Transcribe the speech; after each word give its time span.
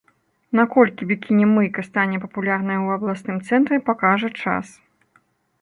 Наколькі 0.59 1.07
бікіні-мыйка 1.11 1.85
стане 1.89 2.21
папулярнай 2.25 2.81
у 2.87 2.89
абласным 2.97 3.37
цэнтры, 3.51 3.75
пакажа 3.91 4.35
час. 4.43 4.77